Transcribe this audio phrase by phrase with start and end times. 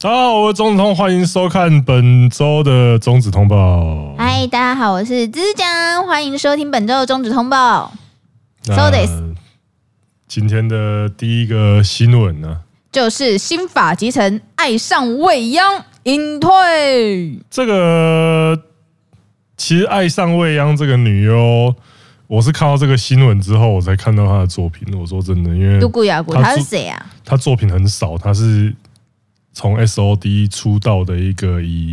[0.00, 4.14] 大家好，我是中子通，欢迎收看本周的中子通报。
[4.16, 7.92] 嗨，大家好，我是芝芝酱，欢迎收听本周的中子通报。
[8.62, 9.10] So this，
[10.28, 12.60] 今天的第一个新闻呢，
[12.92, 17.40] 就是新法集成爱上未央隐退。
[17.50, 18.56] 这个
[19.56, 21.74] 其实爱上未央这个女优。
[22.28, 24.86] 我是看到这个新闻之后，我才看到她的作品。
[24.96, 25.80] 我说真的，因为
[26.40, 27.04] 他是谁啊？
[27.24, 28.72] 他作品很少，他是
[29.58, 31.92] 从 S O D 出道的一个以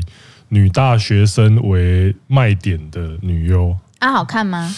[0.49, 3.75] 女大学生为卖点的女优。
[3.97, 4.71] 啊，好看吗？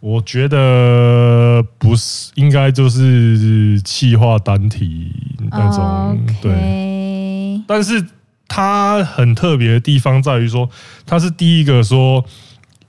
[0.00, 5.12] 我觉得不是，应该就是气化单体
[5.50, 6.18] 那种。
[6.40, 8.02] 对，但是
[8.48, 10.70] 她很特别的地方在于说，
[11.04, 12.24] 她是第一个说，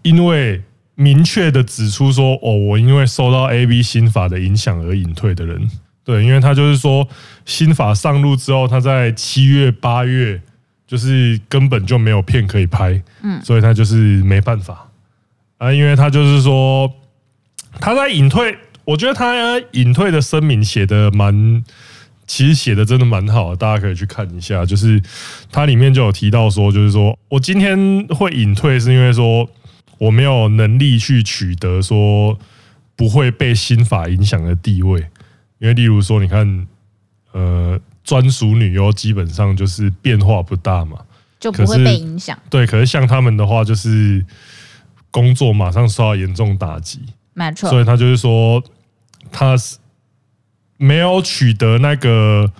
[0.03, 0.61] 因为。
[0.95, 5.67] 明确的指出说，哦，我因为受到 AB 心法的影响而隐退的人，
[6.03, 7.07] 对，因为他就是说
[7.45, 10.41] 新法上路之后，他在七月八月
[10.87, 14.89] 就是根本就没有片可以拍，嗯，所以他就是没办法。
[15.57, 16.91] 啊，因为他就是说
[17.79, 21.63] 他在隐退，我觉得他隐退的声明写的蛮，
[22.27, 25.01] 其实写的真的蛮好的，大家可以去看一下，就是
[25.51, 29.49] 他里面就有提到说，就是说我今天会隐退是因为说。
[30.01, 32.35] 我没有能力去取得说
[32.95, 35.05] 不会被新法影响的地位，
[35.61, 36.67] 因为例如说，你看，
[37.31, 40.99] 呃，专属女优基本上就是变化不大嘛，
[41.39, 42.37] 就不会被影响。
[42.49, 44.25] 对，可是像他们的话，就是
[45.11, 46.99] 工作马上受到严重打击，
[47.35, 47.69] 没错。
[47.69, 48.61] 所以他就是说，
[49.31, 49.77] 他是
[50.77, 52.51] 没有取得那个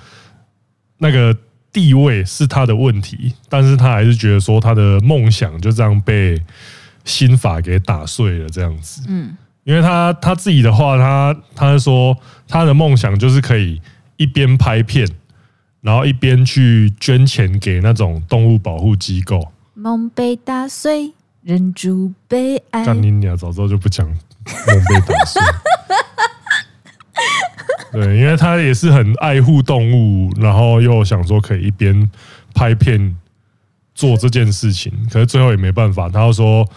[0.99, 1.35] 那个
[1.73, 6.41] 地位是他的问题，但是他还是觉得说他的梦想就这样被。
[7.03, 9.01] 新法给打碎了，这样子。
[9.07, 12.17] 嗯，因为他他自己的话，他他说
[12.47, 13.81] 他的梦想就是可以
[14.17, 15.07] 一边拍片，
[15.81, 19.51] 然后一边去捐钱给那种动物保护机构。
[19.73, 22.85] 梦被打碎，忍住悲哀。
[22.85, 23.35] 干你娘！
[23.37, 24.15] 早知道就不讲梦
[24.89, 25.41] 被打碎。
[27.93, 32.09] 对，因为他也是很爱护动物，然后又想说可以一边
[32.53, 33.15] 拍片。
[33.93, 36.09] 做这件事情，可是最后也没办法。
[36.09, 36.67] 他说，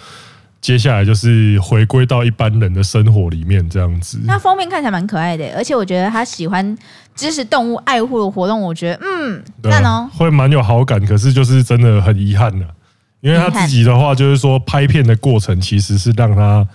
[0.65, 4.19] 接下来就是回归到一般人的生活里面这样子。
[4.25, 6.75] 那封面看起来蛮可爱的，而且我觉得他喜欢
[7.15, 10.99] 支持动物爱护的活动，我觉得嗯，赞哦，会蛮有好感。
[11.05, 12.67] 可是就是真的很遗憾的，
[13.21, 16.67] 因为他自己的话就是说，拍片的过程其实是让他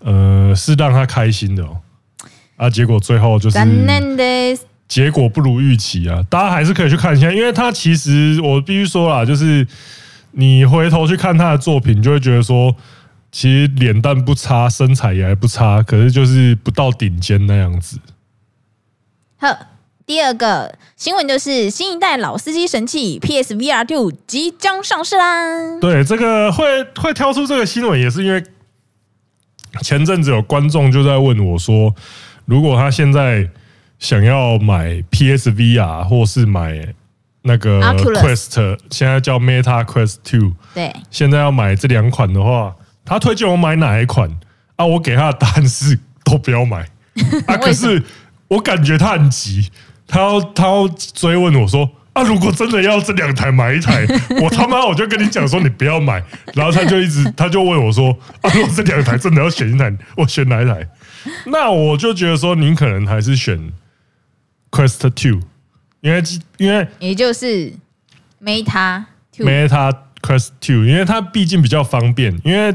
[0.00, 1.76] 呃是让他开心的哦。
[2.56, 3.56] 啊，结果最后就是。
[4.88, 6.20] 结果不如预期啊！
[6.28, 9.64] 大家还是可以去看一下，因为他其实我必须说啦，就是
[10.32, 12.74] 你回头去看他的作品，就会觉得说，
[13.32, 17.98] 其实脸蛋不差，身材也还不差，可是就是不到顶尖那样子。
[19.38, 19.56] 好，
[20.04, 25.78] 第二个新闻就是新一代老司机神器 PSVR Two 即将上市啦。
[25.80, 28.42] 对，这个会会挑出这个新闻，也是因为
[29.82, 31.94] 前阵子有观众就在问我说，
[32.44, 33.50] 如果他现在。
[34.00, 36.94] 想要买 PSVR 或是买
[37.42, 40.54] 那个 Quest，现在叫 Meta Quest Two。
[40.74, 42.74] 对，现在要买这两款的话，
[43.10, 44.30] 他推荐我买哪一款
[44.76, 44.86] 啊？
[44.86, 46.88] 我给他的答案是都不要买
[47.46, 47.56] 啊。
[47.58, 48.02] 可是
[48.48, 49.70] 我感觉他很急，
[50.06, 54.06] 他要他要追问我说啊，如果真的要这两台买一台，
[54.40, 56.22] 我他妈我就跟你讲说你不要买。
[56.54, 60.88] 然后他就一直 他就问我说啊，如果这两台真的要选一台，我选哪一台？
[61.46, 63.72] 那我就觉得说，您可能还是选。
[64.72, 65.40] Quest Two，
[66.00, 66.22] 因为
[66.58, 67.72] 因为也就是
[68.40, 69.02] Meta
[69.36, 69.92] Meta
[70.22, 72.40] Quest Two，因为它毕竟比较方便。
[72.44, 72.72] 因为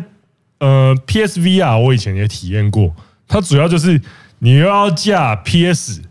[0.60, 2.96] 呃，PSVR 我以前也体验过，
[3.28, 4.02] 它主要就是
[4.40, 6.02] 你又要架 PS，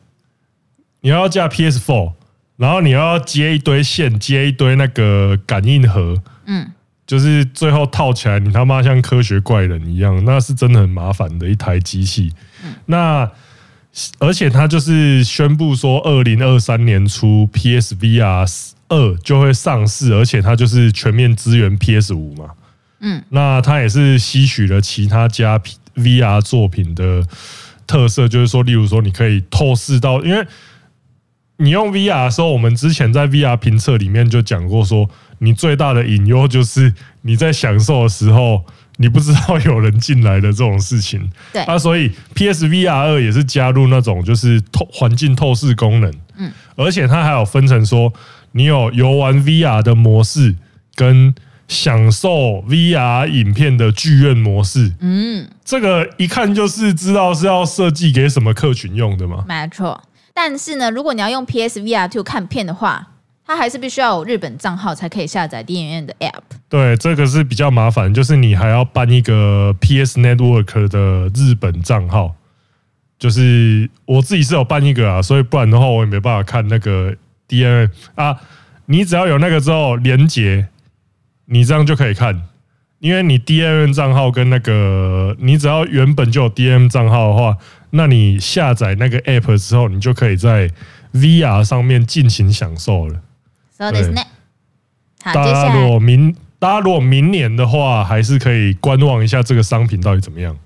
[1.00, 2.12] 你要架 PS Four，
[2.56, 6.71] 然后你要接一堆线，接一堆那个感应盒，嗯，
[7.06, 12.32] 就是最后套起来，你他妈像科学怪人一样，那是真的很麻烦的一台机器。
[12.87, 13.31] 那
[14.19, 22.50] 而且它就是宣布说，二零二三年初 PSVR 二就会上市，而且它就是全面支援 PS 五嘛。
[23.05, 25.61] 嗯，那它也是吸取了其他家
[25.95, 27.23] VR 作品的
[27.87, 30.45] 特色，就是说，例如说，你可以透视到，因为
[31.59, 35.09] 你用 VR 的时候，我们之前在 VR 评测里面就讲过，说
[35.39, 36.93] 你最大的隐忧就是
[37.23, 38.65] 你在享受的时候。
[38.97, 41.61] 你不知道有人进来的这种事情，对。
[41.62, 48.12] 啊，所以 PSVR 二也是加入那种就是透环境透视功能，嗯，而且它还有分成说，
[48.53, 50.55] 你有游玩 VR 的模式
[50.95, 51.35] 跟
[51.69, 60.02] 享受 VR 影片的剧院模式，嗯，这个一看就是知道是要设计给什么客群用的嘛，没错。
[60.32, 63.08] 但是呢，如果你要用 PSVR to 看片的话，
[63.46, 66.43] 它还是必须要有日本账号才可以下载电影院的 App。
[66.69, 72.34] 对，这个是比较麻烦，就是你还要办一个 PS Network 的日本账号。
[73.17, 77.14] 就是我自己是有办一个啊，所以不然的话我也没办法看那个
[77.49, 78.37] DNA 啊。
[78.87, 80.67] 你只要有那个之后连接，
[81.46, 82.43] 你这样就可以看。
[83.00, 87.58] 因为你 DNM 账号跟那个，你只要原本就有 DNM 账号的话，
[87.91, 90.70] 那你下载那个 App 之后，你就可以在
[91.12, 93.20] VR 上面尽情享受了。
[93.76, 94.08] So this
[95.23, 100.56] 大家如果明大家如果明年的话，还是可以观望一下这个商品到底怎么样。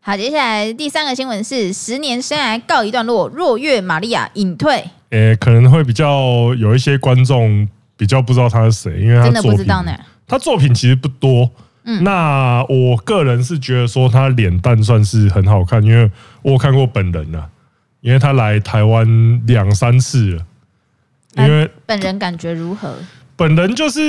[0.00, 4.72] 好，接下来第三个新闻是十年生涯告一段落，若月玛利亚隐退。
[5.10, 9.96] 诶、欸，可能会比较有一些观众比较不知道他是谁，因为他真的不知道呢。
[10.26, 11.50] 他作品其实不多。
[11.84, 16.10] 嗯，那我个人是觉得说他脸蛋算是很好看，因为
[16.42, 17.48] 我有看过本人了，
[18.00, 20.46] 因为他来台湾两三次了。
[21.36, 22.92] 因为本人感觉如何？
[23.36, 24.00] 本人就是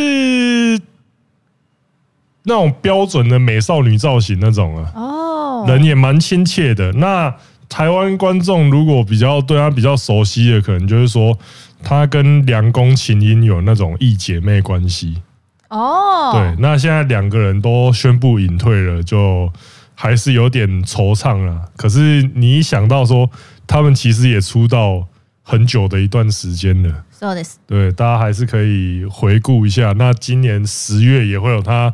[2.44, 6.92] 那种标准的美少女造型那种啊，哦，人也蛮亲切的。
[6.94, 7.36] 那
[7.70, 11.38] 台湾观众如果比较对他比较熟悉的，可能就是说
[11.84, 15.22] 他跟梁宫琴音有那种义姐妹关系。
[15.70, 19.52] 哦，对，那现在两个人都宣布隐退了，就
[19.96, 21.66] 还是有点惆怅了。
[21.76, 23.30] 可是你一想到说
[23.66, 25.06] 他们其实也出道
[25.44, 27.04] 很久的一段时间了。
[27.12, 27.58] So this.
[27.66, 29.94] 对，大家还是可以回顾一下。
[29.98, 31.94] 那今年十月也会有他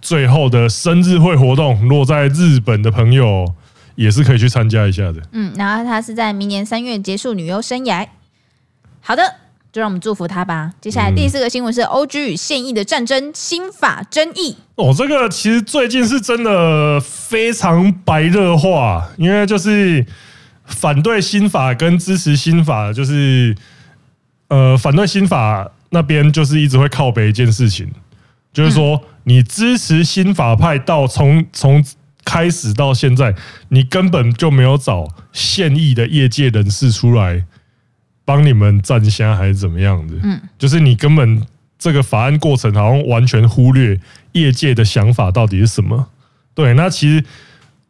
[0.00, 3.54] 最后的生日会活动，落在日本的朋友
[3.94, 5.22] 也是可以去参加一下的。
[5.32, 8.06] 嗯，然后他是在明年三月结束女优生涯。
[9.00, 9.22] 好的，
[9.74, 10.70] 就让我们祝福他吧。
[10.80, 14.56] 接下来第四个新闻是 OG 与现役的战争新法争议。
[14.76, 20.06] 哦，这个其实最近是真的非常白热化，因为就是
[20.64, 23.52] 反对新法跟支持新法就是。
[24.48, 27.90] 呃，反对新法那边就是一直会靠北一件事情，
[28.52, 31.82] 就是说你支持新法派到从从
[32.24, 33.34] 开始到现在，
[33.70, 37.44] 你根本就没有找现役的业界人士出来
[38.24, 40.14] 帮你们站下，还是怎么样的？
[40.22, 41.42] 嗯，就是你根本
[41.78, 43.98] 这个法案过程好像完全忽略
[44.32, 46.08] 业界的想法到底是什么。
[46.54, 47.24] 对，那其实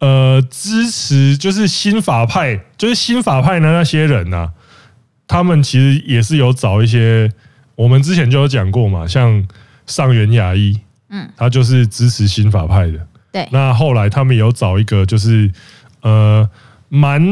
[0.00, 4.52] 呃，支持就是新法派，就是新法派的那些人呐、啊。
[5.26, 7.32] 他们其实也是有找一些，
[7.76, 9.46] 我们之前就有讲过嘛，像
[9.86, 10.78] 上元雅一，
[11.08, 13.06] 嗯，他就是支持新法派的。
[13.32, 15.50] 对，那后来他们有找一个，就是
[16.02, 16.48] 呃，
[16.90, 17.22] 蛮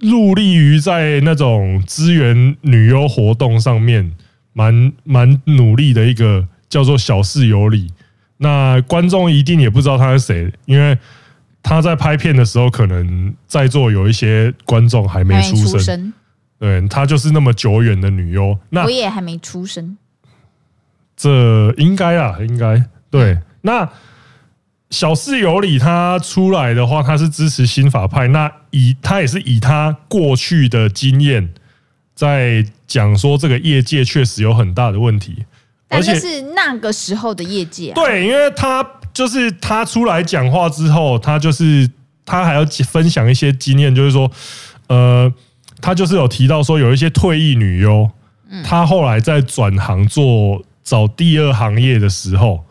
[0.00, 4.12] 入力于在那种资源女优活动上面，
[4.52, 7.92] 蛮蛮努力的一个，叫做小室有理。
[8.38, 10.96] 那观众一定也不知道他是谁，因为
[11.62, 16.12] 他在拍片的时候，可能在座有一些观众还没出生。
[16.58, 19.96] 对，她就是那么久远的女优，那我也还没出生，
[21.16, 23.38] 这应该啊，应该对。
[23.62, 23.88] 那
[24.90, 31.48] 小室有理他出来的话，他是支持新法派，那以他也是以他过去的经验，
[32.14, 35.44] 在讲说这个业界确实有很大的问题，
[35.88, 38.84] 而且是那个时候的业界，对，因为他
[39.14, 41.88] 就是他出来讲话之后，他就是
[42.26, 44.30] 他还要分享一些经验，就是说，
[44.88, 45.32] 呃。
[45.82, 48.06] 他就是有提到说，有一些退役女优，
[48.62, 52.62] 她后来在转行做找第二行业的时候，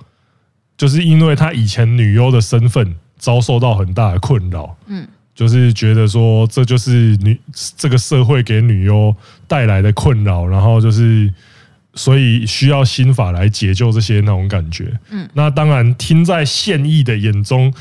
[0.79, 5.05] 就是因为他以前女优的身份遭受到很大的困扰，嗯，
[5.35, 7.37] 就是觉得说这就是女
[7.75, 9.13] 这个社会给女优
[9.45, 11.29] 带来的困扰，然后就是
[11.95, 17.73] 所以需要新法来解救这些那种感觉，嗯，那当然听在现役的眼中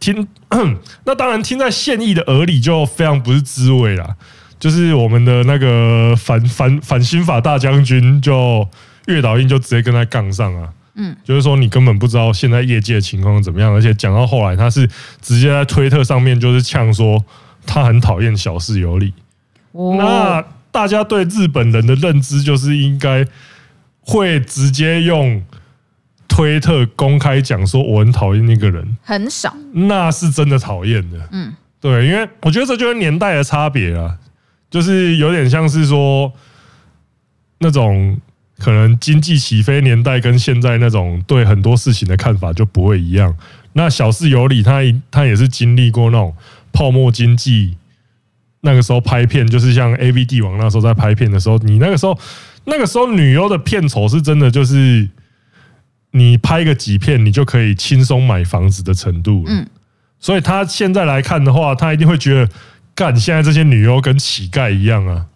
[0.00, 0.26] 听，
[1.04, 4.16] 那当然听在现役的耳里就非常不是滋味啦。
[4.58, 8.66] 就是我们的那个反反反新法大将军，就
[9.06, 10.72] 月岛樱就直接跟他杠上啊。
[10.96, 14.88] 嗯，就是说你根本不知道现在业界的情况怎么样，而且讲到后来，他是
[15.20, 17.24] 直接在推特上面就是呛说
[17.64, 19.14] 他很讨厌小室有里。
[19.72, 23.24] 那大家对日本人的认知就是应该
[24.00, 25.42] 会直接用
[26.28, 31.28] 推特公开讲说我很讨厌那个人，很少，那是真的讨厌的。
[31.32, 34.18] 嗯，对，因为我觉得这就是年代的差别啊。
[34.68, 36.30] 就是有点像是说，
[37.58, 38.20] 那种
[38.58, 43.34] 可能经济起飞年代跟现在那种对很多事情的看法就不会一样。
[43.74, 46.34] 那小事有理他他也是经历过那种
[46.72, 47.76] 泡沫经济，
[48.62, 52.18] 那个时候拍片就是像 AV 帝王那时候在拍片的时候，你那个时候
[52.64, 55.08] 那个时候女优的片酬是真的就是
[56.12, 59.44] 你拍个几片你就可以轻松买房子的程度。
[59.46, 59.66] 嗯，
[60.18, 62.48] 所以他现在来看的话，他一定会觉得。
[62.96, 65.26] 干，现在这些女优跟乞丐一样啊！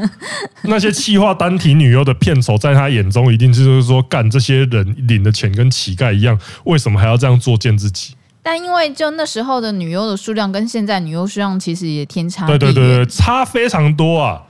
[0.64, 8.14] 那些气化单体女优的片酬，在他眼中一定就是说，干这些人领的钱跟乞丐一样，为什么还要这样作践自己？
[8.42, 14.42] 但因为就那时候的女优的数量跟现在女优数量其实也天差对对对对，差非常多啊！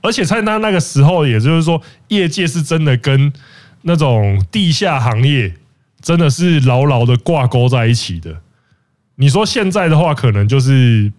[0.00, 3.30] 而且在那那个时候，也就是说，业界是真的跟
[3.82, 5.52] 那种地下行业
[6.00, 8.38] 真的是牢牢的挂钩在一起的。
[9.16, 11.12] 你说现在的话，可能就是。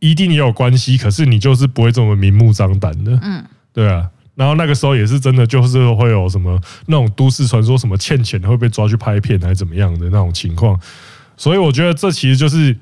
[0.00, 4.08] 一定也有关系，可是你就是不会这么明目张胆的，嗯，对啊。
[4.36, 10.78] 然后那个时候也是真的，就是会有什么那种都市传说，什么欠钱会被抓去拍片，还是怎么样的那种情况。
[11.36, 12.76] 所以我觉得这其实就是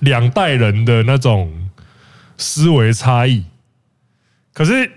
[0.00, 1.52] 两代人的那种
[2.36, 3.44] 思维差异。
[4.52, 4.90] 可是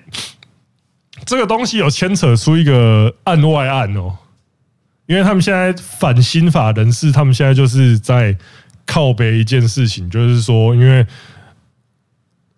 [1.25, 4.17] 这个东西有牵扯出一个案外案哦，
[5.06, 8.36] 因为他们现在反新法人士，他们现在就是在。
[8.88, 11.06] 靠北一件事情，就是说，因为，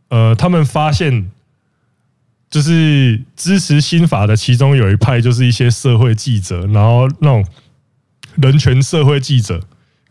[0.10, 1.30] 呃，他们发现，
[2.52, 7.44] 就是支持新法的其中有一派，就是一些社会记者，然后那种
[8.36, 9.62] 人权社会记者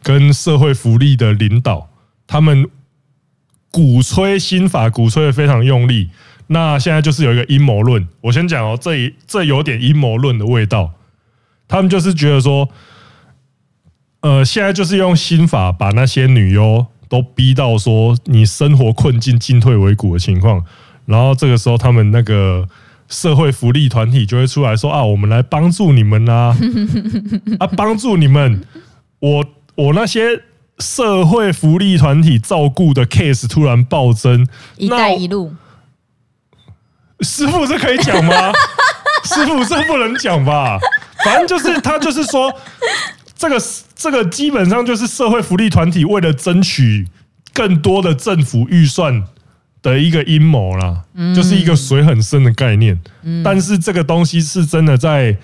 [0.02, 1.88] 跟社会福利的领导，
[2.26, 2.68] 他们
[3.70, 6.10] 鼓吹新法，鼓吹的非常用力。
[6.48, 10.94] 那现在就是有一个阴谋论，我先讲哦，这这有点阴谋论的味道。
[11.68, 12.68] 他们就是觉得说。
[14.20, 20.64] 呃，现在就是用新法把那些女优都逼到说你生活困境进退维谷的情况，
[21.06, 22.68] 然后这个时候他们那个
[23.08, 26.56] 社会福利团体就会出来说啊，我们来帮助你们啊，
[27.60, 28.64] 啊，帮助你们，
[29.20, 29.44] 我
[29.76, 30.42] 我那些
[30.80, 34.44] 社会福利团体照顾的 case 突然暴增，
[34.76, 35.54] 一带一路，
[37.20, 38.52] 师傅这可以讲吗？
[39.24, 40.76] 师傅这不能讲吧？
[41.24, 42.52] 反正就是他就是说。
[43.40, 43.56] 这个
[43.98, 47.08] 这个基本上就是社会福利团体为了争取
[47.52, 49.24] 更多的政府预算
[49.82, 51.02] 的一个阴谋啦，
[51.34, 52.96] 就是一个水很深的概念。
[53.42, 55.36] 但是这个东西是真的在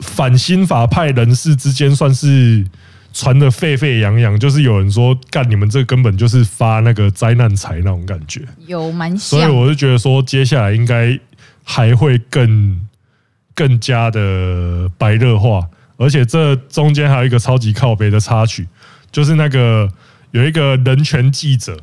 [0.00, 2.66] 反新法派人士之间算是
[3.12, 9.18] 传的沸沸扬扬，就是有人说干你们这根本就是发那个灾难财那种感觉，有蛮像。
[9.18, 11.16] 所以我就觉得说接下来应该
[11.62, 12.80] 还会更
[13.54, 15.68] 更加的白热化。
[16.00, 18.66] 而且这中间还有一个超级靠北的插曲，
[19.12, 19.86] 就是那个
[20.30, 21.78] 有一个人权记者，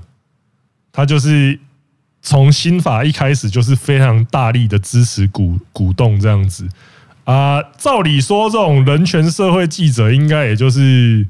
[0.92, 1.60] 他就是
[2.24, 6.68] 从新法一开始就是非常大力的支持鼓鼓动这样子
[7.26, 7.62] 啊。
[7.78, 11.28] 照理说，这种人权社会记者应该也就是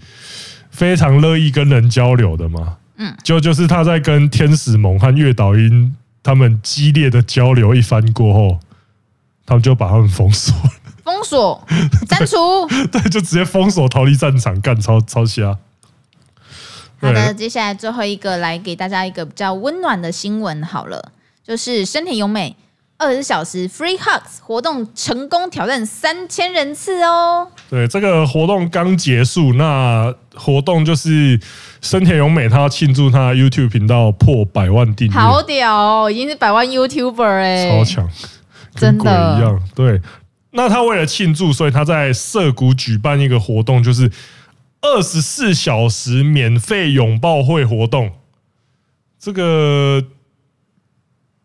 [0.71, 2.77] 非常乐意跟人交流的嘛。
[2.95, 8.59] 嗯，就就是他在跟天使盟和月岛音他们激烈的交流一番过后，
[9.45, 10.71] 他们就把他们封锁了。
[11.07, 11.65] 封锁、
[12.09, 15.57] 删除， 对，就直接封锁，逃离战场，干超超瞎。
[16.99, 21.11] 好的，接下来最后一个来给大家一个比较温暖的新闻，好了，
[21.45, 22.57] 就是深田咏美
[22.97, 27.47] 二十四小时 Free Hugs 活动成功挑战三千人次哦。
[27.69, 31.39] 对，这个活动刚结束，那活动就是
[31.81, 38.09] 深田咏美她要庆祝她 YouTube 频道破百万订阅，好屌哦，已经是百万 YouTuber 哎，超强，
[38.75, 40.01] 真的一样，对。
[40.57, 44.11] 那他为了庆祝，所以他在涩谷举办一个活动，就是
[44.81, 48.11] 二十四小时免费拥抱会活动。
[49.19, 50.03] 这个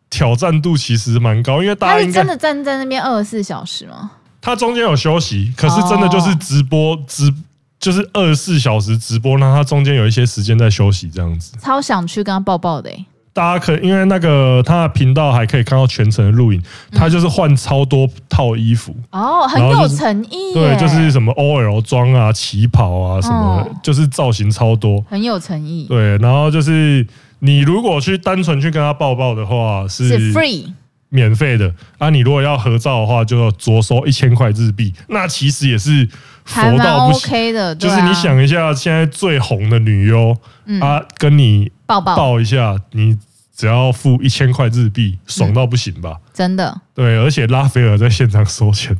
[0.09, 4.13] 挑战度其实蛮高，因为大家真的站在那边二十四小时吗？
[4.41, 7.31] 他中间有休息，可是真的就是直播直，
[7.79, 11.55] 就是二十四小时直播，那他中间有一些时间在休息，这样子。
[11.61, 13.05] 超想去跟他抱抱的欸。
[13.35, 16.63] 大家可因为那个他的频道还可以看到全程的录影，
[16.93, 20.53] 他就是换超多套衣服哦，很有诚意。
[20.53, 25.87] 对，就是什么 OL 装啊、旗袍啊，什么就是造型超多，很有诚意。
[25.89, 27.07] 对，然后就是
[27.39, 30.71] 你如果去单纯去跟他抱抱的话，是 free
[31.09, 32.11] 免费的啊。
[32.11, 34.93] 你如果要合照的话，就要着收一千块日币。
[35.09, 36.07] 那其实也是
[36.45, 40.37] 佛到不行的，就是你想一下，现在最红的女优
[40.83, 41.73] 啊，跟你。
[42.01, 43.19] 抱抱抱一下，你
[43.55, 46.17] 只要付一千块日币，爽到不行吧？
[46.33, 46.81] 真的。
[46.95, 48.97] 对，而且拉斐尔在现场收钱。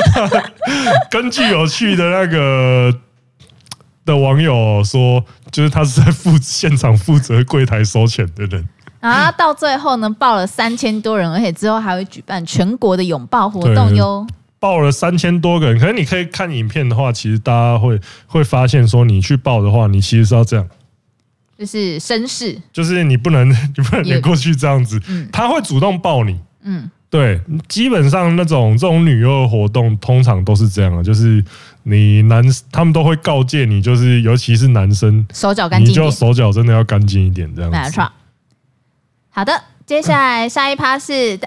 [1.10, 2.94] 根据有趣的那个
[4.04, 8.68] 的网友说，就是他是在负现场负责柜台收钱的人。
[9.00, 14.26] 啊，到最后呢，报了三千多人，而且之后还会举办全国的拥抱活动哟。
[14.58, 20.66] 报了三千多个人，可是你可以看影片的话，其实大家会会发现说，你去报的话，你其实是要这样。
[21.60, 24.98] 就是绅士，就是你不能， 你不能连过去这样子，
[25.30, 27.38] 他会主动抱你，嗯，对，
[27.68, 31.44] 基本上那种这种女优的活动，通常都是这样啊，就是
[31.82, 37.76] 你男他们都会告诫你，就是尤其是男生，手脚干净，你就手脚真的要干净一点，这样子。
[37.76, 38.10] 没错。
[39.28, 41.38] 好的，接下来下一趴是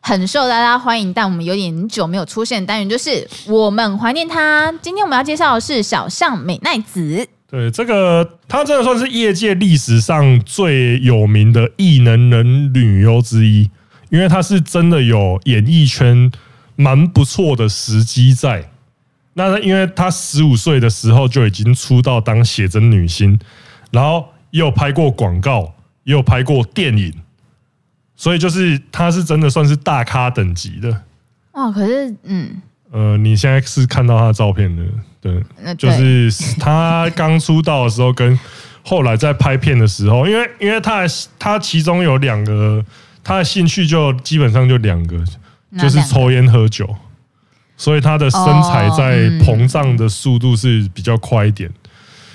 [0.00, 4.72] 很受大家欢迎，但我们有点久没有出现的单元，就是我们怀念他。
[4.80, 7.28] 今天我们要介绍的是小象美奈子。
[7.50, 13.70] 对，这个她真的算是业界历史上最有名的异能人女优之一。
[14.10, 16.32] 因为他是真的有演艺圈
[16.76, 18.70] 蛮不错的时机在，
[19.34, 23.38] 那因为他十五岁的时候就已经出道当写真女星，
[23.90, 25.74] 然后也有拍过广告，
[26.04, 27.12] 也有拍过电影，
[28.16, 31.02] 所以就是他是真的算是大咖等级的。
[31.52, 34.82] 哇，可是嗯，呃，你现在是看到他的照片的，
[35.20, 35.42] 对，
[35.76, 38.38] 就是他刚出道的时候跟
[38.82, 41.02] 后来在拍片的时候，因为因为他
[41.38, 42.84] 他其中有两个。
[43.24, 45.22] 他的兴趣就基本上就两个，
[45.78, 46.88] 就是抽烟喝酒，
[47.76, 51.70] 所以他的身材在膨胀的速度是比较快一点。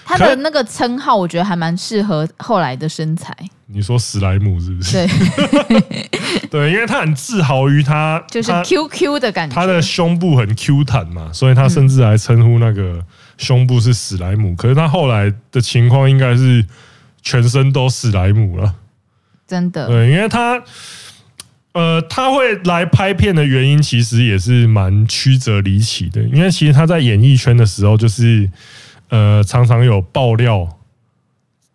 [0.06, 3.36] 他的那个称号，我觉得还蛮适合后来的身材。
[3.68, 5.08] 你说史莱姆是不是？
[5.08, 6.08] 对，
[6.52, 13.04] 对，因为他很自豪于他就是 QQ 的感觉，他的胸部很 Q 弹嘛，所以他甚至还称呼那个
[13.38, 14.56] 胸部是史莱姆。
[14.56, 16.64] 可是他后来的情况应该是
[17.24, 18.76] 全身都史莱姆了。
[19.48, 20.62] 真的，对，因为他，
[21.72, 26.22] 呃，他会来拍片的原因，其实也是蛮曲折离奇的。
[26.24, 28.50] 因为其实他在演艺圈的时候，就是
[29.10, 30.68] 呃，常常有爆料，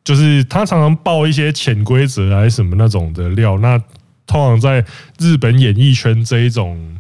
[0.03, 3.59] 就是他常常爆一些潜规则还是什么那种的料。
[3.59, 3.79] 那
[4.27, 4.85] 通常在
[5.19, 6.99] 日本演艺圈这一种，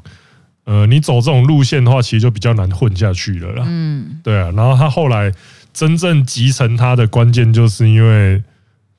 [0.64, 3.64] 呃，你走这种路线的话，其实就比较难混下去了啦。
[3.66, 4.50] 嗯，对啊。
[4.56, 5.32] 然后他后来
[5.72, 8.42] 真正集成他的关键，就是因为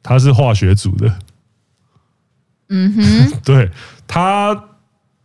[0.03, 1.13] 他是化学组的。
[2.69, 3.69] 嗯哼， 对，
[4.07, 4.65] 他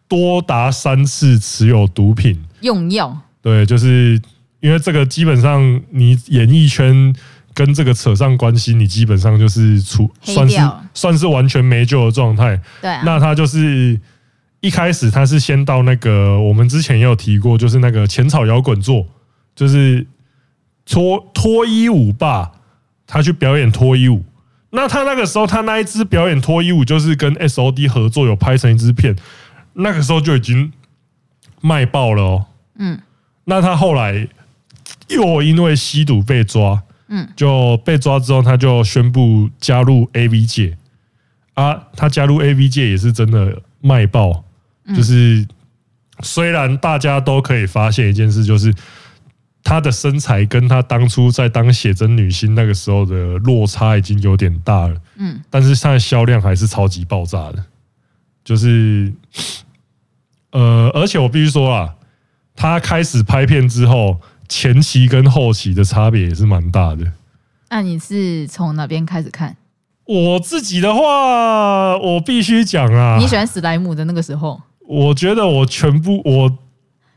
[0.09, 4.21] 多达三次持有毒品用药，对，就是
[4.65, 7.15] 因为这个基本上你演艺圈
[7.53, 10.59] 跟这个扯上关系，你基本上就是出算是
[10.95, 12.59] 算是完全没救的状态。
[12.81, 14.01] 对啊，那他就是
[14.61, 19.07] 一开始他是先到那个我们之前也有提过，就是那个浅草摇滚座，
[19.55, 20.07] 就是
[20.87, 22.53] 脱脱衣舞吧，
[23.07, 24.25] 他去表演脱衣舞。
[24.71, 29.15] 那他那个时候，他那一支表演脱衣舞，就是跟 SOD 合作，有拍成一支片。
[29.75, 30.73] 那个时候就已经
[31.61, 32.47] 卖爆了哦。
[32.79, 32.99] 嗯。
[33.45, 34.27] 那他后来
[35.15, 40.77] 又因为吸毒被抓，嗯，就被抓之后，他就宣布加入 AV 界。
[41.55, 44.45] 啊，他加入 AV 界也是真的卖爆。
[44.95, 45.47] 就是
[46.21, 48.75] 虽然大家都可以发现一件事，就是。
[49.67, 57.65] 他的身材跟他当初在当写真女星那个时候的落差已经有点大了，嗯，但是他的销量还是超级爆炸的，
[58.45, 59.11] 就是，
[60.51, 61.95] 呃，而且我必须说啊，
[62.55, 67.05] 他开始拍片之后，前期跟后期的差别也是蛮大的。
[67.71, 69.57] 那你是从哪边开始看？
[70.07, 76.59] 我自己的话，我必须讲啊，你喜欢史莱姆的那个时候，我觉得我全部我。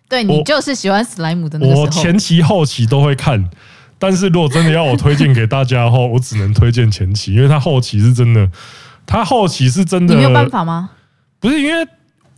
[0.10, 1.84] 对，你就是喜欢史莱姆的那个时候。
[1.84, 3.50] 我前期后期都会看，
[4.00, 8.50] 但是如果真的要我推荐给大家的话，我只能推荐前期，因为他后期是真的，
[9.06, 10.14] 他后期是真的。
[10.14, 10.92] 你没有办法吗？
[11.42, 11.86] 不是，因为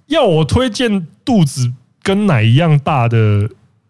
[0.08, 1.72] 要我推荐肚子
[2.02, 3.48] 跟奶一样大的，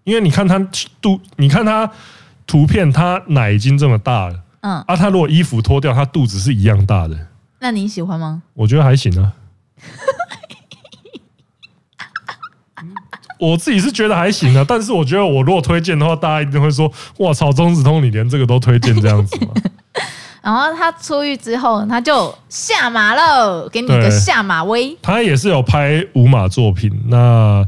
[0.09, 0.59] 因为你看他
[0.99, 1.89] 肚，你看他
[2.47, 7.15] 图片，他奶已经这么大了，嗯，啊，他如果衣服脱掉，他肚子是一样大的。
[7.59, 8.41] 那你喜欢吗？
[8.55, 9.33] 我觉得还行啊。
[13.39, 19.53] 我自己是觉得还行啊，但是我觉得我如果推荐的话，大家一定会说：“哇操，中子通你连这个都推荐这样子吗？”
[20.43, 24.97] 然后他出狱之后，他就下马了，给你个下马威。
[25.01, 27.65] 他也是有拍五马作品，那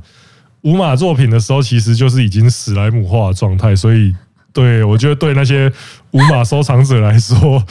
[0.62, 4.16] 无码作品的时候，其实就是已经史莱姆化的状态，所以
[4.54, 5.72] 对我觉得对那些
[6.12, 7.64] 无码收藏者来说，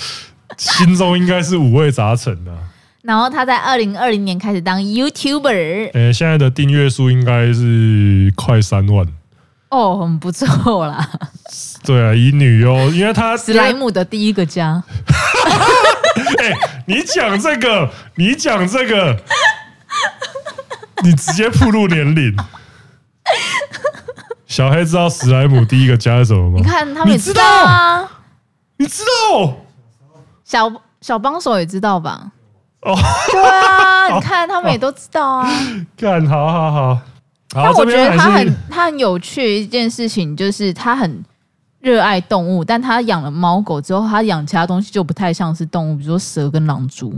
[0.57, 2.53] 心中应该是五味杂陈的。
[3.03, 9.07] 然后他在二零二零年开始当 YouTuber，呃，现在的订阅数应该是快三万，
[9.70, 11.09] 哦，很不错啦。
[11.83, 14.83] 对啊，以女优，因为他史莱姆的第一个家。
[16.38, 16.53] 哎，
[16.87, 19.16] 你讲这个，你讲这个，
[21.03, 22.37] 你直接暴露年龄。
[24.51, 26.57] 小黑知道史莱姆第一个家是什么吗？
[26.59, 28.11] 你看他们也知道啊，
[28.79, 29.55] 你知道？
[30.43, 30.69] 小
[31.01, 32.33] 小帮手也知道吧？
[32.83, 32.93] 哦，
[33.31, 35.49] 对啊， 你看他们也都知道啊。
[35.97, 37.01] 看，好好好。
[37.51, 41.25] 但我觉得他很他很有趣一件事情，就是他很
[41.79, 47.15] 热爱动物，但他养了猫狗之后，他养其他东西就不太像是动物，比如说蛇跟狼蛛。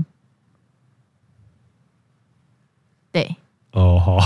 [3.10, 3.36] 对，
[3.72, 4.18] 哦，好，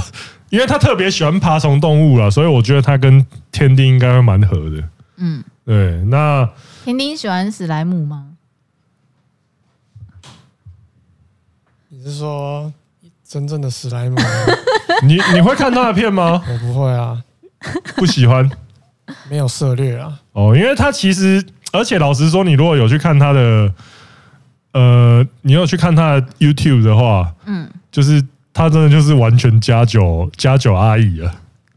[0.57, 4.83] 因为他特别喜欢爬虫动物了，所以我觉得他跟天丁应该会蛮合的。
[5.19, 6.03] 嗯，对。
[6.07, 6.49] 那
[6.83, 8.29] 天丁喜欢史莱姆吗？
[11.91, 12.73] 你是说
[13.23, 14.17] 真正的史莱姆？
[15.05, 16.43] 你你会看他的片吗？
[16.49, 17.23] 我不会啊，
[17.97, 18.51] 不喜欢，
[19.29, 20.19] 没有涉猎啊。
[20.33, 23.71] 哦，因为他其实，而且老实说，你如果有去看他的，
[24.73, 28.25] 呃，你有去看他的 YouTube 的话，嗯，就是。
[28.57, 31.31] 他真的就是完全加九加九阿姨了，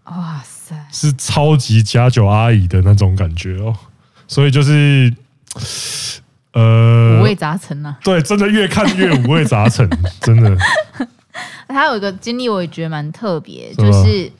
[0.05, 3.75] 哇塞，是超级加九阿姨的那种感觉哦，
[4.29, 5.13] 所以就是
[6.53, 7.97] 呃，五味杂陈呐。
[8.01, 9.89] 对，真的越看越五味杂陈，
[10.21, 10.55] 真的。
[11.67, 14.31] 他有一个经历，我也觉得蛮特别，就是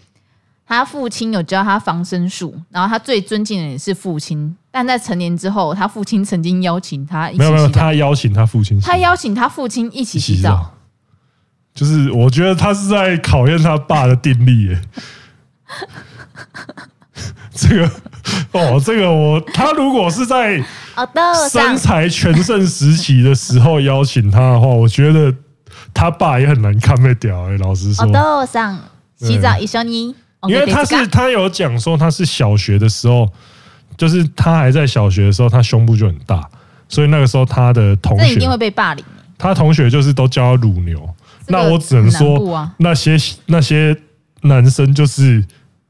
[0.65, 10.75] 他父亲有教他防身术，然后他最尊敬的也是父亲，但在成年之后，他父亲曾经邀请他一起洗澡，没有没有，他邀请他父亲，他邀请他父亲一起洗澡。
[11.79, 14.81] 就是我觉得他是在考验他爸的定力耶，
[17.55, 17.89] 这个
[18.51, 20.61] 哦，这个我他如果是在
[21.49, 25.33] 身材全盛时期的时候邀请他的话，我觉得
[25.93, 28.05] 他爸也很难看被屌哎，老实说。
[28.07, 28.77] 哦，上
[29.15, 30.13] 洗澡一绪に，
[30.49, 33.25] 因为他是他有讲说他是小学的时候，
[33.95, 36.45] 就是他还在小学的时候，他胸部就很大，
[36.89, 39.05] 所以那个时候他的同学一定会被霸凌，
[39.37, 41.09] 他同学就是都叫他乳牛。
[41.49, 43.95] 那我只能说，那些那些
[44.41, 45.43] 男生就是，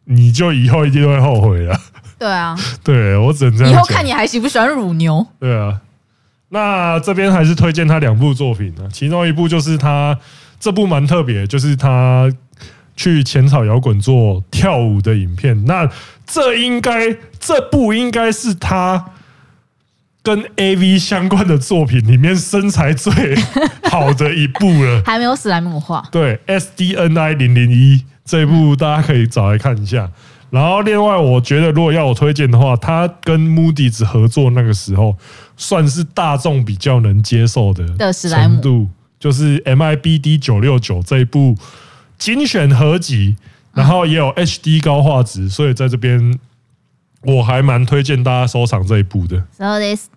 [0.06, 1.80] 你就以后一定会后悔了。
[2.18, 3.74] 对啊， 对我只能这样。
[3.74, 5.26] 以后看你还喜不喜欢乳牛？
[5.40, 5.80] 对啊，
[6.50, 10.18] 那这边还是推荐他两部作品呢，其中一部就是他
[10.60, 12.32] 这部蛮特别，就是他
[12.96, 15.66] 去浅草摇滚做跳舞的影片。
[15.66, 15.90] 那
[16.26, 19.14] 这应该这部应该是他。
[20.22, 23.36] 跟 A V 相关的作品里面身材最
[23.90, 26.06] 好的一部了， 还没有史莱姆化。
[26.12, 30.10] 对，S D N I 零零一这一部大家可以找来看一下。
[30.50, 35.16] 然后另外，我觉得如果要我推荐的话，他跟 Moody's 合作那个时候，
[35.56, 37.86] 算是大众比较能接受的
[38.30, 41.56] 程度，就是 M I B D 九六九这一部
[42.18, 43.36] 精选合集，
[43.74, 46.38] 然后也有 H D 高画质，所以在这边。
[47.24, 49.44] 我还蛮推荐大家收藏这一部的。
[49.58, 50.08] So this，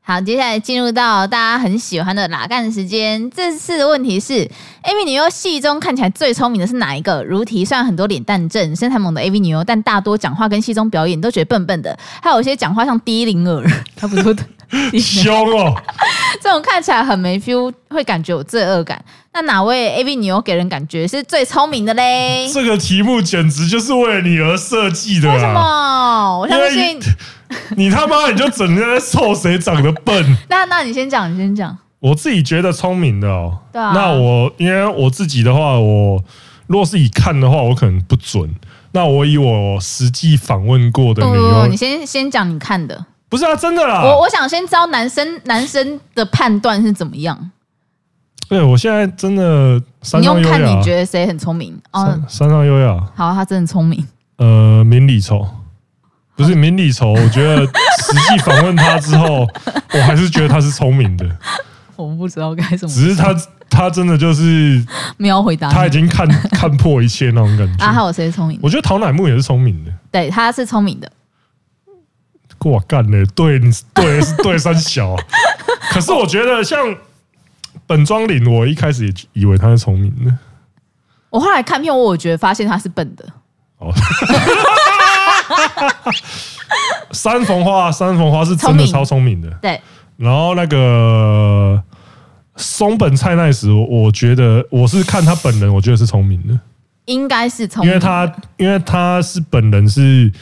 [0.00, 3.30] 好，接下来进入到大家很喜欢的拉干时间。
[3.30, 4.50] 这次的问题是
[4.82, 7.22] ：AV 女优戏中看起来最聪明的是哪一个？
[7.22, 13.62] 如题虽然很多脸蛋正、身材猛的 AV 女优，但大多讲话跟戏中表演都觉得笨笨的，还有一些讲话像低龄儿。
[13.96, 14.22] 差不是
[14.98, 15.74] 凶哦，
[16.42, 19.02] 这种看起来很没 feel，会感觉有罪恶感。
[19.32, 22.50] 那哪位 AV 女优给人感觉是最聪明的嘞？
[22.52, 25.32] 这个题目简直就是为了你而设计的。
[25.32, 26.38] 为什么？
[26.40, 26.98] 我相信
[27.76, 30.36] 你他妈你就整天在臭谁长得笨？
[30.50, 31.76] 那那你先讲，你先讲。
[32.00, 33.58] 我自己觉得聪明的哦。
[33.72, 33.92] 对啊。
[33.94, 36.22] 那我因为我自己的话，我
[36.66, 38.54] 若是以看的话，我可能不准。
[38.92, 43.04] 那我以我实际访问过的女优，你先先讲你看的。
[43.28, 44.02] 不是啊，真的啦！
[44.02, 47.50] 我我想先知道男生男生的判断是怎么样。
[48.48, 50.38] 对，我现在真的山上优雅。
[50.38, 51.78] 你用看你觉得谁很聪明？
[51.92, 52.98] 哦，山上优雅。
[53.14, 54.02] 好，他真的聪明。
[54.38, 55.46] 呃，明里愁，
[56.34, 57.12] 不是明里愁。
[57.20, 59.46] 我觉得实际访问他之后，
[59.92, 61.26] 我还是觉得他是聪明的。
[61.96, 62.94] 我不知道该怎么。
[62.94, 63.34] 只是他
[63.68, 64.82] 他真的就是
[65.18, 65.68] 没有回答。
[65.68, 67.76] 他已经看看破一切那种感觉。
[67.84, 68.58] 啊，还有谁聪明？
[68.62, 69.90] 我觉得陶乃木也是聪明的。
[70.10, 71.12] 对，他是聪明的。
[72.64, 73.24] 我干呢？
[73.34, 75.14] 对，你对是对三小，
[75.92, 76.96] 可是我觉得像
[77.86, 80.36] 本庄铃，我一开始也以为他是聪明的。
[81.30, 83.24] 我后来看片，我我觉得发现他是笨的。
[83.78, 83.92] 哦，
[87.12, 89.48] 三逢花，三逢花是真的超聪明的。
[89.62, 89.80] 对，
[90.16, 91.80] 然后那个
[92.56, 96.58] 松本菜奈实，我觉得我是看他本人，我觉得是聪明的，
[97.04, 100.32] 应该是聪明，因为他因为他是本人是。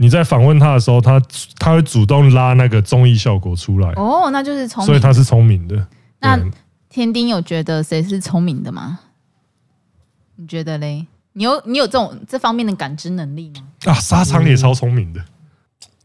[0.00, 1.20] 你在访问他的时候，他
[1.58, 3.90] 他会主动拉那个综艺效果出来。
[3.96, 5.86] 哦，那就是聪明，所以他是聪明的。
[6.20, 6.38] 那
[6.88, 9.00] 天丁有觉得谁是聪明的吗？
[10.36, 11.04] 你觉得嘞？
[11.32, 13.92] 你有你有这种这方面的感知能力吗？
[13.92, 15.20] 啊，沙场也超聪明的。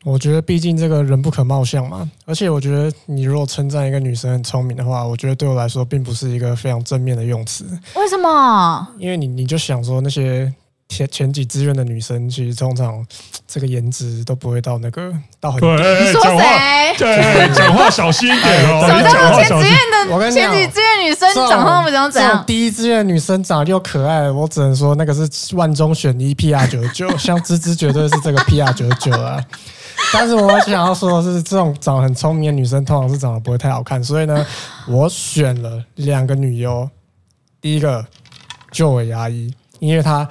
[0.04, 2.10] 我觉得，毕竟这个人不可貌相嘛。
[2.26, 7.64] 而且，我觉得你如果称赞一个女生很聪明的话，我觉得对我来说并不是一个非常正面的用词。
[7.96, 8.88] 为什么？
[8.98, 10.52] 因为你你就想说那些。
[10.94, 13.06] 前前几志愿的女生，其实通常
[13.48, 15.60] 这个颜值都不会到那个到很。
[15.60, 16.96] 对，你说谁？
[16.98, 18.86] 对，讲话小心一点哦。
[18.86, 20.14] 什么叫前志愿的？
[20.14, 22.12] 我跟你讲，前几志愿女生长得那么怎样？
[22.12, 22.44] 怎样？
[22.46, 29.44] 第一志愿女生长得又可爱，我只能说那个是万中选一 PR 九十九， 像芝芝绝对是这个 PR 九十九啊。
[30.14, 34.46] 但是我想要说的是，这种长得很聪明的女生，通常是长得不会太好看，所以呢，
[34.88, 36.88] 我选了两个女优，
[37.60, 38.06] 第一个
[38.72, 39.52] 就我牙医。
[39.80, 40.26] 因为他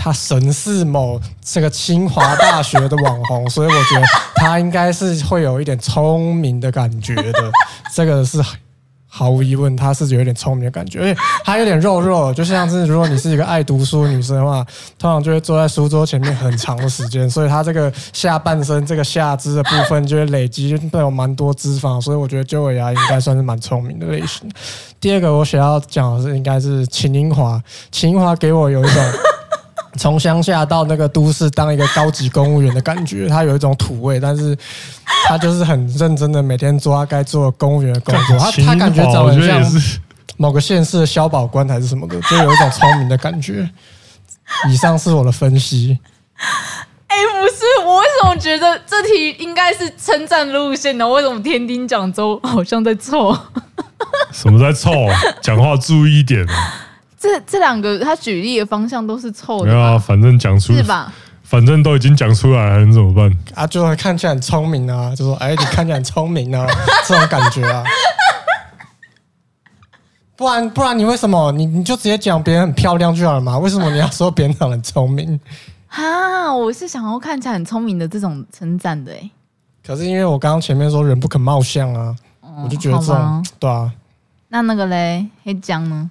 [0.00, 7.52] 他神似某这个清华大学的网红，所以我觉得他应该是会有一点聪明的感觉的。
[7.94, 8.42] 这个是。
[9.12, 14.64] 毫无疑问，他是有点聪明的感觉，而且他有点肉肉，就像是如果你是一个爱读书的女生的话，
[14.96, 24.48] 通常就会坐在书桌前面很长的时间，所以他这个下半身这个下肢的部分就会累积都有蛮多脂肪，所以我觉得周伟牙应该算是蛮聪明的类型。
[25.00, 27.60] 第二个我想要讲的是，应该是秦英华，
[27.90, 29.04] 秦英华给我有一种。
[29.96, 34.56] 从乡下到那个都市当一个高级公务员的感觉，他有一种土味，但是
[35.26, 38.38] 他就是很认真的每天做他该做的公务员的工作。
[38.38, 39.62] 他他感觉长得像
[40.36, 43.68] 某个县市的消保官还是什么的，就有一种聪明的感觉。
[44.68, 45.98] 以上是我的分析。
[47.06, 51.08] 哎，不是，我为什么觉得这题应该是称赞路线呢？
[51.08, 53.36] 为什么天丁讲周好像在凑？
[54.32, 54.92] 什么在凑？
[55.42, 56.46] 讲话注意一点
[57.20, 59.66] 这这两个他举例的方向都是错的。
[59.66, 61.12] 没有啊，反正讲出是吧？
[61.42, 63.30] 反正都已经讲出来了，你怎么办？
[63.54, 66.66] 啊，就会看起来很聪明啊，就说哎，你看起来很聪明啊，
[67.06, 67.84] 这种感觉啊。
[70.34, 73.58] 不然不然，你为什么你你就直接讲别人很漂亮就好了嘛？
[73.58, 75.38] 为什么你要说别人长得很聪明？
[75.88, 79.30] 哈，我是想要看起来很聪明的这种称赞的哎。
[79.86, 83.92] 可是因为我刚刚前面说人不可貌相啊，嗯、我就觉得这种对啊。
[84.48, 86.10] 那那个嘞，黑江呢？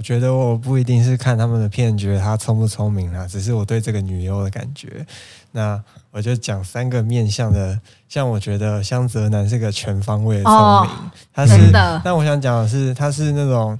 [0.00, 5.04] 我觉得我不一定是看他们的片觉得他聪不聪明啊，只是我对这个女优的感觉。
[5.52, 5.78] 那
[6.10, 11.70] 我就讲三个面向的，像我觉得香泽男是个全方位的聪明，哦、他是。
[12.02, 13.78] 但我想讲的是，他是那种，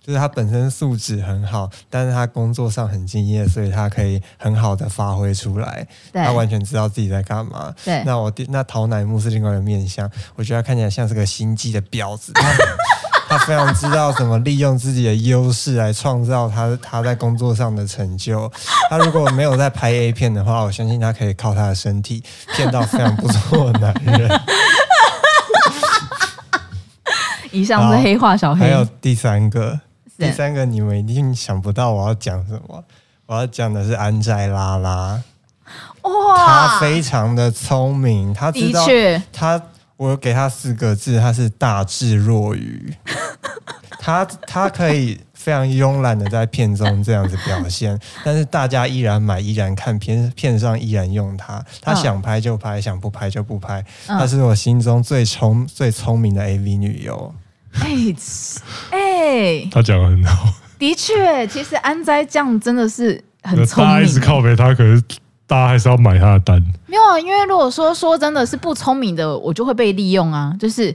[0.00, 5.86] 就是他本身素质很好，但是他工作上很敬业，所以他可以很好的发挥出来。
[6.14, 7.74] 他完全知道自己在干嘛。
[7.84, 8.02] 对。
[8.04, 12.32] 那我那桃乃木是另外一个面向，我觉得他看起来像是个心机的婊子。
[13.28, 18.50] 他非常知道怎么利用自己的优势来创造他他在工作上的成就。
[18.88, 22.24] 他如果没有在拍 A 片的话，我相信他可以靠他的身体
[22.56, 24.40] 骗到非常不错的男人。
[27.52, 28.60] 以上是黑化小黑。
[28.60, 29.78] 还有第三个，
[30.16, 32.82] 第三个你们一定想不到我要讲什么。
[33.26, 35.22] 我要讲的是安斋拉拉。
[36.02, 38.86] 哇，他非常的聪明，他知道
[39.30, 39.62] 他。
[39.98, 42.94] 我给他四个字，他是大智若愚。
[44.00, 51.62] 他他可以非常慵懒的在片中这样子表现，但是大家依然买，依然看片，片上依然用他。
[51.82, 53.84] 他想拍就拍，想不拍就不拍。
[54.06, 57.34] 他是我心中最聪最聪明的 AV 女优。
[57.72, 57.90] 哎
[58.90, 60.54] 哎，他讲的很好。
[60.78, 63.92] 的确，其实安斋酱真的是很聪明。
[63.92, 65.02] 大家一直靠北他，可是。
[65.48, 66.62] 大家还是要买他的单。
[66.86, 70.94] 没有啊，因为如果说说真的是不聪明的，我就会被利用啊，就是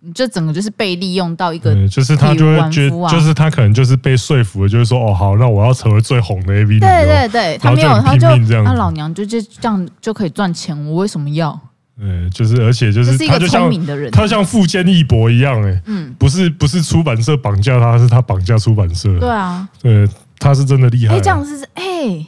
[0.00, 6.80] 你就整个就是被利用到一个、嗯，就是他就会觉得，就是他可能就是被说服了，就是说哦好，那我要成为最红的 AV 女优。
[6.80, 8.28] 对对对，他没有，他就
[8.64, 11.58] 他老娘就就这样就可以赚钱，我为什么要？
[11.98, 19.18] 嗯，就是而且就是他就像聪明的人，他像富坚义博一样，哎，嗯，不是不是出版社绑架他，是他绑架出版社。
[19.18, 20.06] 对啊，对，
[20.38, 21.14] 他是真的厉害。
[21.14, 22.26] 哎，这样是哎。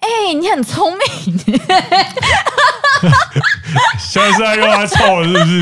[0.00, 1.38] 哎、欸，你很聪明！
[3.98, 5.60] 现在是在用他臭了，是不是？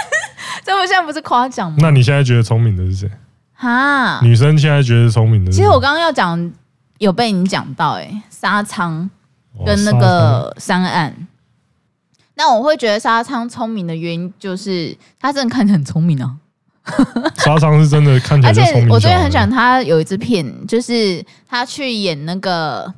[0.64, 1.78] 这我现在不是夸奖吗？
[1.80, 3.10] 那你现在觉得聪明的是谁？
[3.54, 5.62] 哈，女生现在觉得聪明的是谁？
[5.62, 6.52] 其实我刚刚要讲，
[6.98, 9.08] 有被你讲到、欸，哎，沙仓
[9.64, 11.26] 跟那个三岸。
[12.34, 16.36] 那我会觉得沙仓聪明的原因，就是他真的看起来很聪明啊。
[17.36, 22.92] 沙仓是真的看起来聪明，而且我最近很喜欢他有一支片，就是他去演那个。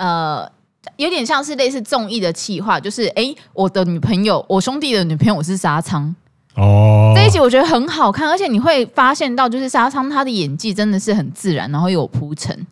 [0.00, 0.50] 呃，
[0.96, 6.14] 有点像是类似综艺的企划，就是哎、欸，我的女朋友，我兄弟的女朋友，我是沙仓
[6.54, 7.12] 哦。
[7.14, 12.66] 这一集我觉得很好看，而且你会发现到，就是沙仓他的演技真的是很自然，然后有铺陈，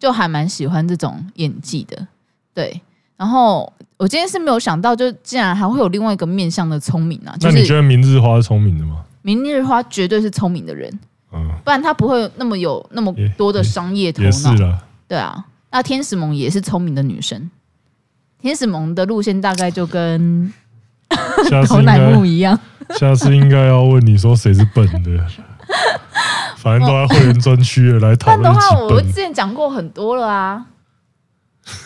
[0.00, 2.08] 就还蛮喜欢这种演技的。
[2.52, 2.80] 对，
[3.16, 7.36] 然后我今天是没有想到，就竟然还会有另外一个面向的聪明啊。
[7.38, 9.04] 就是、那你觉得明日花是聪明的吗？
[9.22, 10.90] 明日花绝对是聪明的人，
[11.32, 14.78] 嗯，不然他不会那么有那么多的商业头脑。
[15.06, 15.44] 对啊。
[15.74, 17.50] 那天使萌也是聪明的女生，
[18.40, 20.52] 天使萌的路线大概就跟
[21.66, 22.56] 头乃木一样。
[22.96, 25.26] 下次应该要问你说谁是笨的，
[26.58, 28.42] 反正都在会员专区来讨论。
[28.44, 30.64] 但的话，我之前讲过很多了啊。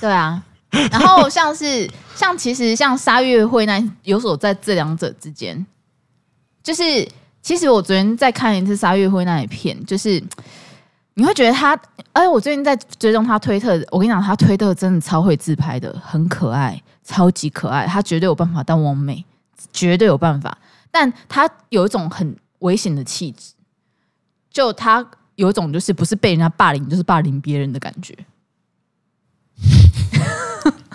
[0.02, 0.42] 对啊，
[0.90, 5.64] 然后像是像其实像沙月会那有所在这两者之间，
[6.62, 7.08] 就是
[7.40, 10.22] 其实我昨天在看一次沙月会那一片，就是。
[11.18, 11.76] 你会觉得他，
[12.12, 19.24] 哎，我最近在追踪他推特，我跟你讲，他推特真的超会自拍的，很可爱，超级可爱，他绝对有办法当网美，
[19.72, 20.56] 绝对有办法。
[20.92, 23.54] 但他有一种很危险的气质，
[24.48, 25.04] 就他
[25.34, 28.16] 有一种就是不是被人家霸凌，就是霸凌别人的感觉。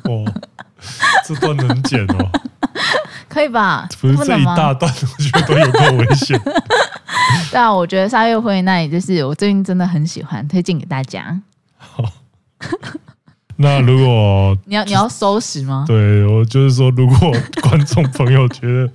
[0.05, 0.23] 哦，
[1.27, 2.29] 这段能剪哦？
[3.33, 3.89] 可以吧？
[3.99, 6.39] 不是这一大段，我觉得都有够危险。
[7.51, 11.41] 对啊，我觉得沙月会那里就是我最近真的很喜欢，推荐给大家。
[11.77, 12.03] 好，
[13.57, 15.85] 那如果 你要你要收拾吗？
[15.87, 18.91] 对，我就是说，如果观众朋友觉得，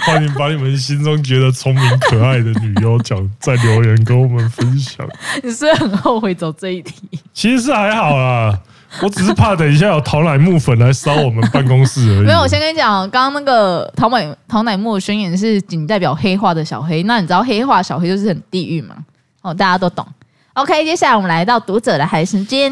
[0.00, 5.06] 欢迎把你们心中觉得聪明可爱的女优讲在留言跟我们分享。
[5.42, 6.94] 你是不是很后悔走这一题？
[7.32, 8.58] 其实是还好啦。
[9.00, 12.26] 我只是怕等一下有桃乃木粉来烧我们办公室而已。
[12.26, 17.02] 没有，我先跟你讲，刚刚那个桃乃桃乃木的宣言是仅代表黑化的小黑。
[17.04, 18.96] 那你知道黑化小黑就是很地狱吗？
[19.40, 20.06] 哦，大家都懂。
[20.54, 22.70] OK，接下来我们来到读者的海时间。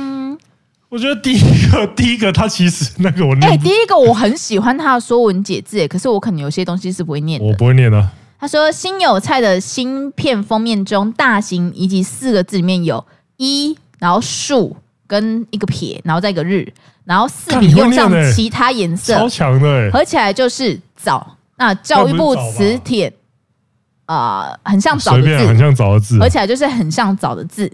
[0.90, 7.46] 我觉得第一个， 第一个他其实那个我念，哎、欸，第一个我很喜欢他的说文解字，哎，可是我可能有些东西是不会念的。
[7.46, 8.10] 我不会念啊。
[8.38, 13.02] 他说新有菜的新片封面中，大型以及四个字里面有
[13.38, 14.76] 一，然后树。
[15.10, 16.72] 跟一个撇，然后再一个日，
[17.04, 21.36] 然后四笔用上其他颜色，超强的哎，合起来就是早。
[21.56, 23.12] 那教育部词典
[24.06, 27.68] 啊，很像早的字，很像早的字，合起来就是很像早的字。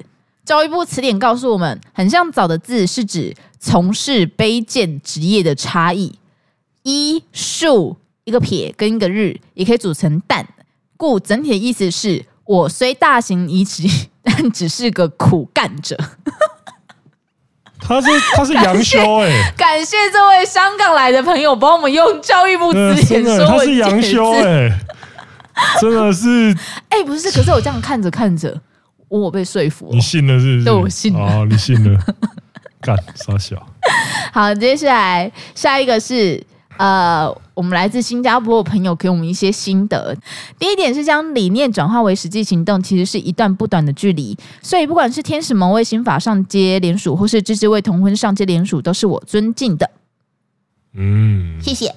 [0.46, 6.18] 教育部词典告诉我们，很像早的字是指从事卑贱职业的差异。
[6.84, 10.46] 一竖一个撇跟一个日，也可以组成但，
[10.96, 13.86] 故整体的意思是我虽大行医职，
[14.22, 15.98] 但只是个苦干者。
[17.86, 24.70] 他是他是杨修哎，感谢这位香港来的朋友帮我们用教育部词典说他是杨修哎，
[25.80, 26.56] 真的是
[26.88, 28.60] 哎，不是，可是我这样看着看着，
[29.08, 30.64] 我被说服了，你信了是不是？
[30.64, 32.00] 对，我信了，哦，你信了，
[32.82, 33.56] 干傻小。
[34.32, 36.42] 好，接下来下一个是。
[36.78, 40.14] 呃，我们来自新加坡的朋友给我们一些心得。
[40.58, 44.36] 第一点是将理念转化为实际行动，其实是一段不短的距离。
[44.60, 49.90] 所以，不管是天使盟为新法上街联署，或是支持为同婚上街联署，都是我尊敬的。
[50.92, 51.94] 嗯，谢谢。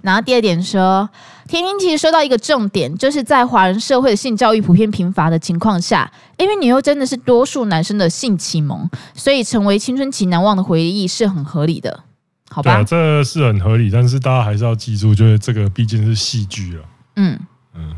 [0.00, 1.10] 然后第二点说，
[1.48, 12.04] 天天其实说到一个重点，就是在华人社会的性教育普遍贫乏的情况下，因为你又真的是多数男生的性启蒙，所以成为青春期难忘的回忆是很合理的。
[12.52, 16.82] 好吧，这是很合理，但是大家还是要记住，就是这个毕竟是戏剧了。
[17.14, 17.38] 嗯
[17.74, 17.94] 嗯。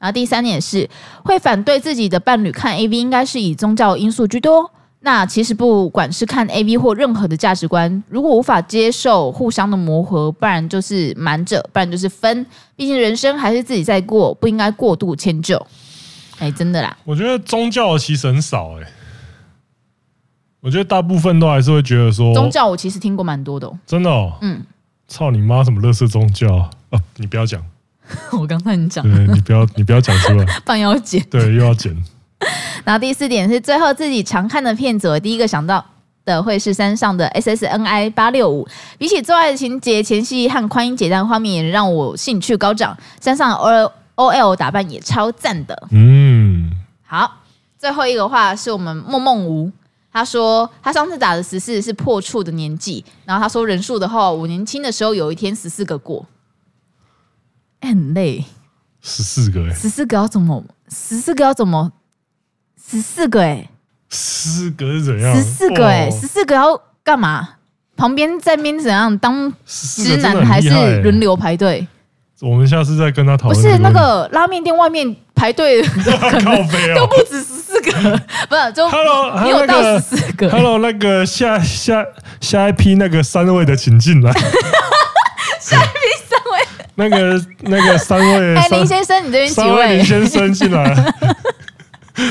[0.00, 0.90] 然后第三点是，
[1.24, 4.68] 会反对自己的伴侣看 AV，应该是以宗教因素居多。
[5.04, 12.44] 那其实不管是看 AV 或任何的价值观，如果无法接受互相的磨合，不然就是瞒着，不然就是分。
[12.74, 15.64] 毕竟人生还是自己在过，不应该过度迁就。
[16.38, 16.96] 哎，真的啦。
[17.04, 18.92] 我觉得宗教其实很少哎、欸。
[20.62, 24.32] 我觉得大部分都还是会觉得说，宗教我其实听过蛮多的、哦，真的、哦。
[24.42, 24.62] 嗯，
[25.08, 25.64] 操你妈！
[25.64, 26.70] 什么乐色宗教啊？
[27.16, 27.60] 你不要讲，
[28.38, 31.92] 我刚才你讲，对，你不要， 你不要讲出来，半要剪，对，又要剪。
[32.84, 35.84] 然后第四点是最后自己常看的片子，我第一个想到
[36.24, 38.64] 的会是山上的 SSNI 八六五。
[38.98, 42.96] 比起做爱的情节，前戏和宽音解带画面也让我兴趣高涨。
[43.20, 45.88] 山上 O O L 打扮也超赞的。
[45.90, 46.70] 嗯，
[47.04, 47.38] 好，
[47.76, 49.72] 最后一个话是我们梦梦吴。
[50.12, 56.26] 他说他上次打的十四是破处的年纪，然后他说人数的话，我年轻的时候有一天十四个过，
[57.80, 58.44] 很累。
[59.00, 60.64] 十四个哎，十四个要怎么？
[60.88, 61.92] 十四个要怎么？
[62.80, 63.70] 十四个哎，
[64.08, 65.34] 四个是怎样？
[65.34, 67.56] 十四个哎，十四个要干嘛？
[67.96, 70.68] 旁边在边怎样当直男还是
[71.02, 71.86] 轮流排队？
[72.40, 73.60] 我们下次再跟他讨论。
[73.60, 76.56] 不是那个拉面店外面排队可能
[76.94, 77.92] 都不止十四个，
[78.48, 80.50] 不是就 Hello，你有到十四个。
[80.50, 82.04] Hello，那个下下
[82.40, 84.32] 下一批那个三位的请进来。
[85.58, 86.60] 下一批三位。
[86.96, 88.56] 那个那个三位。
[88.56, 89.96] 哎，林先生，你这边几位？
[89.96, 90.84] 林先生进来。
[90.94, 92.24] 看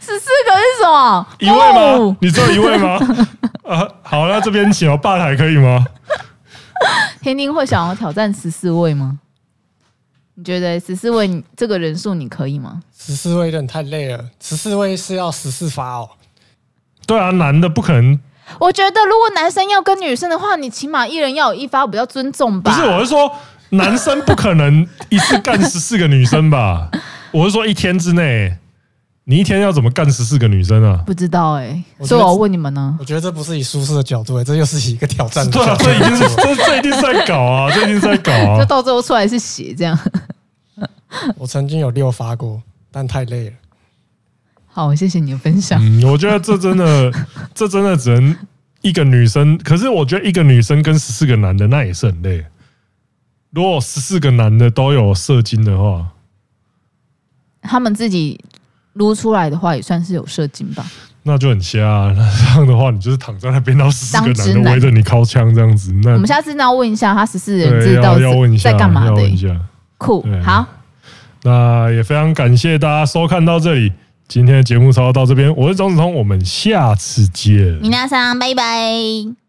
[0.00, 1.26] 十四个是什么？
[1.38, 2.16] 一位吗？
[2.20, 2.98] 你只有一位吗？
[3.64, 5.84] 啊，好，那这边请哦，吧台可以吗？
[7.20, 9.18] 天丁会想要挑战十四位吗？
[10.34, 12.82] 你觉得十四位这个人数你可以吗？
[12.96, 16.08] 十四位有点太累了，十四位是要十四发哦。
[17.06, 18.18] 对啊，男的不可能。
[18.58, 22.74] 我觉得如果男生要跟女生的话，你起码一人要有一发，比较尊重吧。
[22.74, 23.30] 不是，我是说
[23.70, 26.90] 男生不可能一次干十四个女生吧？
[27.30, 28.56] 我是说一天之内。
[29.24, 31.00] 你一天要怎么干十四个女生啊？
[31.06, 32.96] 不知道哎、欸，所以我要问你们呢。
[32.98, 35.48] 我觉得这不是以舒适的角度、欸，这又是一个挑战。
[35.48, 38.58] 对啊，这一定是这这一定是在搞啊， 这一定是在搞啊。
[38.58, 39.96] 就到最后出来是血这样。
[41.38, 42.60] 我曾经有六发过，
[42.90, 43.56] 但太累了。
[44.66, 45.80] 好，谢谢你的分享。
[45.80, 47.12] 嗯，我觉得这真的，
[47.54, 48.36] 这真的只能
[48.80, 49.56] 一个女生。
[49.58, 52.44] 可是我觉得一个女生跟十四个男的那也是很累。
[53.50, 56.08] 如果十四个男的都有射精的话，
[57.60, 58.40] 他们自己。
[58.94, 60.84] 撸出来的话，也算是有射精吧？
[61.24, 61.78] 那就很瞎。
[62.16, 65.92] 那这样的话，你就是躺在那边，然后十四个男的围着你尻枪这样子。
[66.02, 68.18] 那我们下次要问一下他十四人知道
[68.58, 69.60] 在干嘛的？
[69.98, 70.66] 酷，好。
[71.44, 73.92] 那也非常感谢大家收看到这里，
[74.28, 75.54] 今天的节目差不多到这边。
[75.56, 77.80] 我是钟子通，我们下次见。
[77.80, 79.41] 皆さん，拜拜。